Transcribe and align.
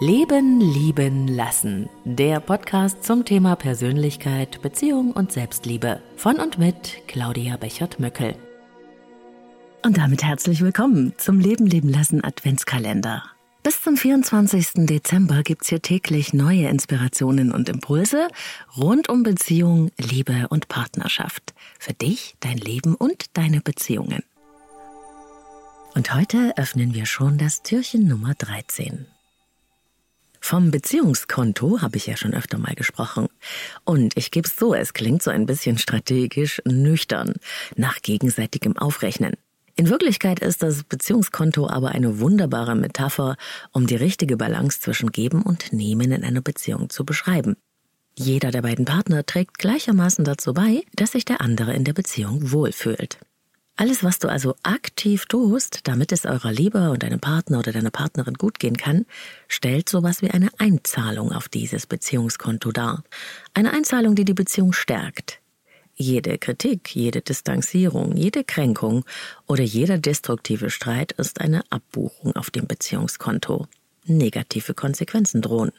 Leben, 0.00 0.60
Lieben, 0.60 1.26
Lassen. 1.26 1.88
Der 2.04 2.38
Podcast 2.38 3.02
zum 3.02 3.24
Thema 3.24 3.56
Persönlichkeit, 3.56 4.62
Beziehung 4.62 5.10
und 5.10 5.32
Selbstliebe. 5.32 6.00
Von 6.14 6.36
und 6.36 6.56
mit 6.56 7.02
Claudia 7.08 7.56
Bechert-Möckel. 7.56 8.36
Und 9.84 9.98
damit 9.98 10.22
herzlich 10.22 10.60
willkommen 10.60 11.14
zum 11.16 11.40
Leben, 11.40 11.66
Leben, 11.66 11.88
Lassen 11.88 12.22
Adventskalender. 12.22 13.24
Bis 13.64 13.82
zum 13.82 13.96
24. 13.96 14.86
Dezember 14.86 15.42
gibt's 15.42 15.68
hier 15.68 15.82
täglich 15.82 16.32
neue 16.32 16.68
Inspirationen 16.68 17.50
und 17.50 17.68
Impulse 17.68 18.28
rund 18.76 19.08
um 19.08 19.24
Beziehung, 19.24 19.90
Liebe 19.98 20.46
und 20.48 20.68
Partnerschaft. 20.68 21.54
Für 21.80 21.92
dich, 21.92 22.36
dein 22.38 22.58
Leben 22.58 22.94
und 22.94 23.36
deine 23.36 23.60
Beziehungen. 23.62 24.22
Und 25.96 26.14
heute 26.14 26.56
öffnen 26.56 26.94
wir 26.94 27.04
schon 27.04 27.36
das 27.36 27.64
Türchen 27.64 28.06
Nummer 28.06 28.34
13. 28.34 29.08
Vom 30.40 30.70
Beziehungskonto 30.70 31.80
habe 31.80 31.96
ich 31.96 32.06
ja 32.06 32.16
schon 32.16 32.34
öfter 32.34 32.58
mal 32.58 32.74
gesprochen. 32.74 33.28
Und 33.84 34.16
ich 34.16 34.30
gebe 34.30 34.46
es 34.48 34.56
so, 34.56 34.74
es 34.74 34.92
klingt 34.92 35.22
so 35.22 35.30
ein 35.30 35.46
bisschen 35.46 35.78
strategisch 35.78 36.62
nüchtern, 36.64 37.34
nach 37.76 38.00
gegenseitigem 38.02 38.76
Aufrechnen. 38.76 39.34
In 39.76 39.90
Wirklichkeit 39.90 40.40
ist 40.40 40.62
das 40.62 40.82
Beziehungskonto 40.82 41.68
aber 41.68 41.90
eine 41.90 42.18
wunderbare 42.18 42.74
Metapher, 42.74 43.36
um 43.72 43.86
die 43.86 43.94
richtige 43.94 44.36
Balance 44.36 44.80
zwischen 44.80 45.12
Geben 45.12 45.42
und 45.42 45.72
Nehmen 45.72 46.10
in 46.10 46.24
einer 46.24 46.40
Beziehung 46.40 46.90
zu 46.90 47.04
beschreiben. 47.04 47.56
Jeder 48.16 48.50
der 48.50 48.62
beiden 48.62 48.84
Partner 48.84 49.24
trägt 49.24 49.58
gleichermaßen 49.58 50.24
dazu 50.24 50.52
bei, 50.52 50.82
dass 50.96 51.12
sich 51.12 51.24
der 51.24 51.40
andere 51.40 51.74
in 51.74 51.84
der 51.84 51.92
Beziehung 51.92 52.50
wohlfühlt. 52.50 53.20
Alles, 53.80 54.02
was 54.02 54.18
du 54.18 54.26
also 54.28 54.56
aktiv 54.64 55.26
tust, 55.26 55.86
damit 55.86 56.10
es 56.10 56.26
eurer 56.26 56.50
Liebe 56.50 56.90
und 56.90 57.04
deinem 57.04 57.20
Partner 57.20 57.60
oder 57.60 57.70
deiner 57.70 57.92
Partnerin 57.92 58.34
gut 58.34 58.58
gehen 58.58 58.76
kann, 58.76 59.06
stellt 59.46 59.88
sowas 59.88 60.20
wie 60.20 60.32
eine 60.32 60.48
Einzahlung 60.58 61.30
auf 61.30 61.48
dieses 61.48 61.86
Beziehungskonto 61.86 62.72
dar. 62.72 63.04
Eine 63.54 63.72
Einzahlung, 63.72 64.16
die 64.16 64.24
die 64.24 64.34
Beziehung 64.34 64.72
stärkt. 64.72 65.38
Jede 65.94 66.38
Kritik, 66.38 66.92
jede 66.92 67.20
Distanzierung, 67.20 68.16
jede 68.16 68.42
Kränkung 68.42 69.04
oder 69.46 69.62
jeder 69.62 69.96
destruktive 69.96 70.70
Streit 70.70 71.12
ist 71.12 71.40
eine 71.40 71.62
Abbuchung 71.70 72.34
auf 72.34 72.50
dem 72.50 72.66
Beziehungskonto. 72.66 73.68
Negative 74.06 74.74
Konsequenzen 74.74 75.40
drohen. 75.40 75.70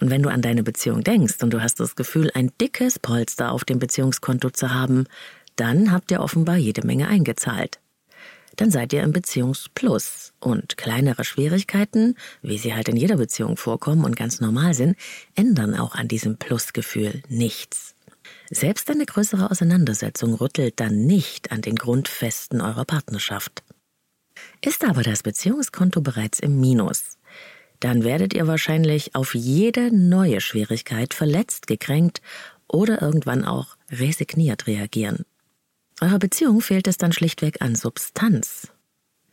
Und 0.00 0.10
wenn 0.10 0.24
du 0.24 0.28
an 0.28 0.42
deine 0.42 0.64
Beziehung 0.64 1.04
denkst 1.04 1.36
und 1.40 1.50
du 1.50 1.62
hast 1.62 1.78
das 1.78 1.94
Gefühl, 1.94 2.32
ein 2.34 2.50
dickes 2.60 2.98
Polster 2.98 3.52
auf 3.52 3.64
dem 3.64 3.78
Beziehungskonto 3.78 4.50
zu 4.50 4.74
haben, 4.74 5.06
dann 5.56 5.92
habt 5.92 6.10
ihr 6.10 6.20
offenbar 6.20 6.56
jede 6.56 6.86
Menge 6.86 7.08
eingezahlt. 7.08 7.80
Dann 8.56 8.70
seid 8.70 8.92
ihr 8.92 9.02
im 9.02 9.12
Beziehungsplus 9.12 10.32
und 10.40 10.78
kleinere 10.78 11.24
Schwierigkeiten, 11.24 12.14
wie 12.40 12.56
sie 12.56 12.74
halt 12.74 12.88
in 12.88 12.96
jeder 12.96 13.16
Beziehung 13.16 13.56
vorkommen 13.56 14.04
und 14.04 14.16
ganz 14.16 14.40
normal 14.40 14.72
sind, 14.72 14.96
ändern 15.34 15.74
auch 15.74 15.94
an 15.94 16.08
diesem 16.08 16.38
Plusgefühl 16.38 17.22
nichts. 17.28 17.94
Selbst 18.50 18.90
eine 18.90 19.04
größere 19.04 19.50
Auseinandersetzung 19.50 20.34
rüttelt 20.34 20.80
dann 20.80 21.06
nicht 21.06 21.52
an 21.52 21.60
den 21.60 21.76
Grundfesten 21.76 22.60
eurer 22.60 22.84
Partnerschaft. 22.84 23.62
Ist 24.64 24.84
aber 24.84 25.02
das 25.02 25.22
Beziehungskonto 25.22 26.00
bereits 26.00 26.40
im 26.40 26.58
Minus, 26.58 27.18
dann 27.80 28.04
werdet 28.04 28.32
ihr 28.32 28.46
wahrscheinlich 28.46 29.14
auf 29.14 29.34
jede 29.34 29.94
neue 29.94 30.40
Schwierigkeit 30.40 31.12
verletzt, 31.12 31.66
gekränkt 31.66 32.22
oder 32.68 33.02
irgendwann 33.02 33.44
auch 33.44 33.76
resigniert 33.90 34.66
reagieren. 34.66 35.24
Eurer 36.00 36.18
Beziehung 36.18 36.60
fehlt 36.60 36.88
es 36.88 36.98
dann 36.98 37.12
schlichtweg 37.12 37.62
an 37.62 37.74
Substanz. 37.74 38.68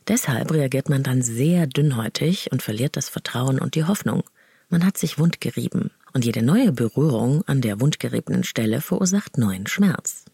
Deshalb 0.08 0.50
reagiert 0.50 0.88
man 0.88 1.02
dann 1.02 1.20
sehr 1.20 1.66
dünnhäutig 1.66 2.50
und 2.52 2.62
verliert 2.62 2.96
das 2.96 3.10
Vertrauen 3.10 3.58
und 3.58 3.74
die 3.74 3.84
Hoffnung. 3.84 4.22
Man 4.70 4.84
hat 4.84 4.96
sich 4.96 5.18
wundgerieben 5.18 5.90
und 6.14 6.24
jede 6.24 6.42
neue 6.42 6.72
Berührung 6.72 7.42
an 7.46 7.60
der 7.60 7.80
wundgeriebenen 7.80 8.44
Stelle 8.44 8.80
verursacht 8.80 9.36
neuen 9.36 9.66
Schmerz. 9.66 10.24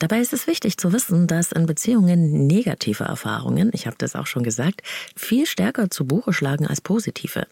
Dabei 0.00 0.18
ist 0.18 0.32
es 0.32 0.48
wichtig 0.48 0.78
zu 0.78 0.92
wissen, 0.92 1.28
dass 1.28 1.52
in 1.52 1.66
Beziehungen 1.66 2.48
negative 2.48 3.04
Erfahrungen, 3.04 3.70
ich 3.72 3.86
habe 3.86 3.96
das 3.98 4.16
auch 4.16 4.26
schon 4.26 4.42
gesagt, 4.42 4.82
viel 5.14 5.46
stärker 5.46 5.90
zu 5.90 6.04
Buche 6.04 6.32
schlagen 6.32 6.66
als 6.66 6.80
positive. 6.80 7.46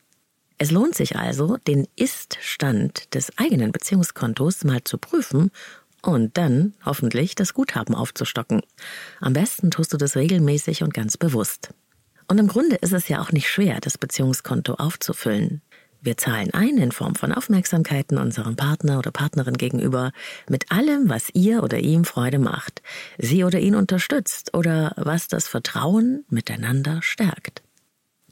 Es 0.58 0.72
lohnt 0.72 0.96
sich 0.96 1.16
also, 1.16 1.58
den 1.68 1.86
Ist-Stand 1.94 3.14
des 3.14 3.38
eigenen 3.38 3.70
Beziehungskontos 3.70 4.64
mal 4.64 4.82
zu 4.82 4.98
prüfen 4.98 5.52
und 6.02 6.36
dann 6.36 6.74
hoffentlich 6.84 7.34
das 7.34 7.54
Guthaben 7.54 7.94
aufzustocken. 7.94 8.62
Am 9.20 9.32
besten 9.32 9.70
tust 9.70 9.92
du 9.92 9.96
das 9.96 10.16
regelmäßig 10.16 10.82
und 10.82 10.94
ganz 10.94 11.16
bewusst. 11.16 11.74
Und 12.28 12.38
im 12.38 12.48
Grunde 12.48 12.76
ist 12.76 12.92
es 12.92 13.08
ja 13.08 13.20
auch 13.20 13.32
nicht 13.32 13.48
schwer, 13.48 13.80
das 13.80 13.98
Beziehungskonto 13.98 14.74
aufzufüllen. 14.74 15.62
Wir 16.02 16.16
zahlen 16.16 16.54
ein 16.54 16.78
in 16.78 16.92
Form 16.92 17.14
von 17.14 17.32
Aufmerksamkeiten 17.32 18.16
unserem 18.16 18.56
Partner 18.56 18.98
oder 18.98 19.10
Partnerin 19.10 19.58
gegenüber 19.58 20.12
mit 20.48 20.72
allem, 20.72 21.10
was 21.10 21.28
ihr 21.34 21.62
oder 21.62 21.78
ihm 21.78 22.04
Freude 22.04 22.38
macht, 22.38 22.82
sie 23.18 23.44
oder 23.44 23.58
ihn 23.58 23.74
unterstützt 23.74 24.56
oder 24.56 24.94
was 24.96 25.28
das 25.28 25.46
Vertrauen 25.46 26.24
miteinander 26.30 27.02
stärkt. 27.02 27.62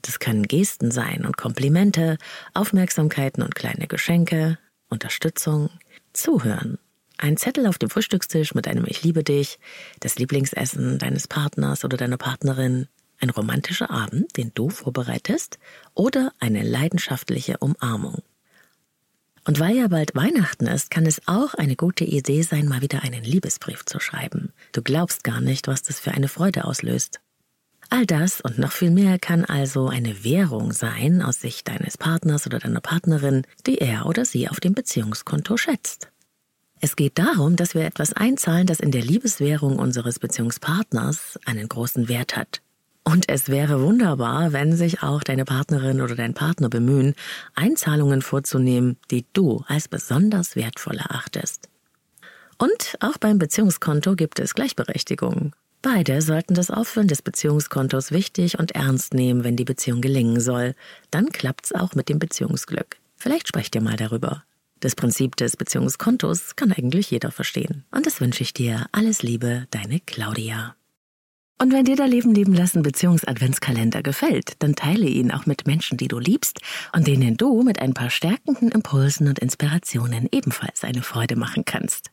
Das 0.01 0.19
können 0.19 0.45
Gesten 0.45 0.91
sein 0.91 1.27
und 1.27 1.37
Komplimente, 1.37 2.17
Aufmerksamkeiten 2.55 3.43
und 3.43 3.55
kleine 3.55 3.87
Geschenke, 3.87 4.59
Unterstützung, 4.89 5.69
Zuhören 6.15 6.78
ein 7.19 7.37
Zettel 7.37 7.67
auf 7.67 7.79
dem 7.79 7.91
Frühstückstisch 7.91 8.55
mit 8.55 8.67
einem 8.67 8.84
Ich 8.87 9.03
liebe 9.03 9.23
dich, 9.23 9.59
das 10.01 10.19
Lieblingsessen 10.19 10.99
deines 10.99 11.29
Partners 11.29 11.84
oder 11.84 11.97
deiner 11.97 12.17
Partnerin, 12.17 12.89
ein 13.21 13.31
romantischer 13.31 13.91
Abend, 13.91 14.37
den 14.37 14.53
du 14.55 14.71
vorbereitest, 14.71 15.59
oder 15.95 16.33
eine 16.39 16.62
leidenschaftliche 16.62 17.59
Umarmung. 17.59 18.23
Und 19.45 19.59
weil 19.59 19.77
ja 19.77 19.89
bald 19.89 20.15
Weihnachten 20.15 20.67
ist, 20.67 20.91
kann 20.91 21.07
es 21.07 21.23
auch 21.27 21.55
eine 21.55 21.75
gute 21.75 22.05
Idee 22.05 22.43
sein, 22.43 22.67
mal 22.67 22.83
wieder 22.83 23.03
einen 23.03 23.25
Liebesbrief 23.25 23.84
zu 23.87 23.99
schreiben. 23.99 24.53
Du 24.73 24.83
glaubst 24.83 25.25
gar 25.25 25.41
nicht, 25.41 25.69
was 25.69 25.83
das 25.83 26.01
für 26.01 26.12
eine 26.12 26.28
Freude 26.28 26.65
auslöst. 26.65 27.21
All 27.91 28.05
das 28.05 28.43
und 28.43 28.59
noch 28.59 28.73
viel 28.73 28.91
mehr 28.91 29.19
kann 29.19 29.47
also 29.47 29.89
eine 29.89 30.23
Währung 30.23 30.73
sein 30.73 31.23
aus 31.23 31.41
Sicht 31.41 31.69
deines 31.69 31.97
Partners 31.97 32.47
oder 32.47 32.59
deiner 32.59 32.83
Partnerin, 32.83 33.47
die 33.67 33.78
er 33.78 34.05
oder 34.05 34.27
sie 34.27 34.49
auf 34.49 34.61
dem 34.61 34.75
Beziehungskonto 34.75 35.57
schätzt. 35.57 36.11
Es 36.81 36.97
geht 36.97 37.19
darum, 37.19 37.56
dass 37.56 37.75
wir 37.75 37.84
etwas 37.84 38.12
einzahlen, 38.12 38.66
das 38.66 38.81
in 38.81 38.93
der 38.93 39.03
Liebeswährung 39.03 39.78
unseres 39.78 40.19
Beziehungspartners 40.19 41.39
einen 41.44 41.69
großen 41.69 42.09
Wert 42.09 42.37
hat. 42.37 42.61
Und 43.05 43.28
es 43.28 43.49
wäre 43.49 43.83
wunderbar, 43.83 44.53
wenn 44.53 44.77
sich 44.77 45.03
auch 45.03 45.22
deine 45.25 45.44
Partnerin 45.44 46.00
oder 46.03 46.15
dein 46.15 46.34
Partner 46.34 46.69
bemühen, 46.69 47.15
Einzahlungen 47.55 48.22
vorzunehmen, 48.22 48.99
die 49.11 49.25
du 49.33 49.65
als 49.66 49.89
besonders 49.89 50.56
wertvoll 50.56 50.99
erachtest. 50.99 51.69
Und 52.59 52.97
auch 53.00 53.16
beim 53.19 53.39
Beziehungskonto 53.39 54.15
gibt 54.15 54.39
es 54.41 54.55
Gleichberechtigung. 54.55 55.55
Beide 55.81 56.21
sollten 56.21 56.55
das 56.55 56.71
Auffüllen 56.71 57.09
des 57.09 57.22
Beziehungskontos 57.22 58.10
wichtig 58.10 58.59
und 58.59 58.72
ernst 58.72 59.15
nehmen, 59.15 59.43
wenn 59.43 59.56
die 59.56 59.65
Beziehung 59.65 60.00
gelingen 60.00 60.41
soll. 60.41 60.75
Dann 61.10 61.31
klappt's 61.31 61.72
auch 61.72 61.95
mit 61.95 62.09
dem 62.09 62.19
Beziehungsglück. 62.19 62.97
Vielleicht 63.16 63.49
sprecht 63.49 63.75
ihr 63.75 63.81
mal 63.81 63.97
darüber. 63.97 64.43
Das 64.81 64.94
Prinzip 64.94 65.37
des 65.37 65.56
Beziehungskontos 65.56 66.56
kann 66.56 66.72
eigentlich 66.72 67.11
jeder 67.11 67.31
verstehen. 67.31 67.84
Und 67.91 68.06
das 68.06 68.21
wünsche 68.21 68.43
ich 68.43 68.53
dir. 68.53 68.87
Alles 68.93 69.22
Liebe, 69.22 69.66
deine 69.71 70.00
Claudia. 70.00 70.77
Und 71.61 71.72
wenn 71.72 71.84
dir 71.84 71.97
der 71.97 72.06
Leben 72.06 72.33
leben 72.33 72.55
lassen 72.55 72.83
Beziehungsadventskalender 72.83 74.05
gefällt, 74.05 74.53
dann 74.61 74.77
teile 74.77 75.09
ihn 75.09 75.33
auch 75.33 75.44
mit 75.44 75.66
Menschen, 75.66 75.99
die 75.99 76.06
du 76.06 76.21
liebst 76.21 76.61
und 76.93 77.09
denen 77.09 77.37
du 77.37 77.65
mit 77.65 77.81
ein 77.81 77.94
paar 77.94 78.11
stärkenden 78.11 78.71
Impulsen 78.71 79.27
und 79.27 79.41
Inspirationen 79.41 80.28
ebenfalls 80.31 80.84
eine 80.84 81.03
Freude 81.03 81.34
machen 81.34 81.65
kannst. 81.65 82.12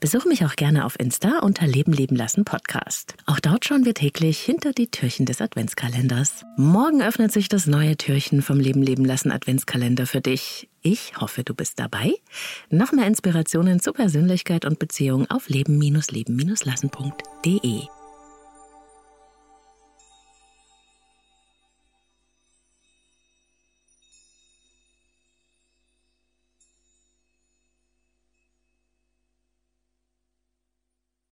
Besuch 0.00 0.24
mich 0.24 0.44
auch 0.44 0.56
gerne 0.56 0.84
auf 0.84 0.98
Insta 0.98 1.38
unter 1.38 1.68
Leben 1.68 1.92
leben 1.92 2.16
lassen 2.16 2.44
Podcast. 2.44 3.14
Auch 3.26 3.38
dort 3.38 3.64
schauen 3.64 3.84
wir 3.84 3.94
täglich 3.94 4.40
hinter 4.40 4.72
die 4.72 4.90
Türchen 4.90 5.26
des 5.26 5.40
Adventskalenders. 5.40 6.44
Morgen 6.56 7.02
öffnet 7.02 7.30
sich 7.30 7.48
das 7.48 7.68
neue 7.68 7.96
Türchen 7.96 8.42
vom 8.42 8.58
Leben 8.58 8.82
leben 8.82 9.04
lassen 9.04 9.30
Adventskalender 9.30 10.08
für 10.08 10.20
dich. 10.20 10.68
Ich 10.82 11.20
hoffe, 11.20 11.44
du 11.44 11.54
bist 11.54 11.78
dabei. 11.78 12.14
Noch 12.68 12.90
mehr 12.92 13.06
Inspirationen 13.06 13.80
zu 13.80 13.92
Persönlichkeit 13.92 14.64
und 14.64 14.80
Beziehung 14.80 15.30
auf 15.30 15.48
leben-leben-lassen.de. 15.48 18.01